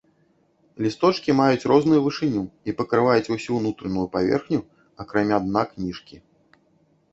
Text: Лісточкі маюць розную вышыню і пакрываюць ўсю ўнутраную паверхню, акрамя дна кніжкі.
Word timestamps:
Лісточкі 0.85 1.35
маюць 1.39 1.67
розную 1.71 1.99
вышыню 2.05 2.41
і 2.71 2.75
пакрываюць 2.81 3.31
ўсю 3.35 3.51
ўнутраную 3.59 4.07
паверхню, 4.17 4.59
акрамя 5.07 5.37
дна 5.47 5.63
кніжкі. 5.77 6.15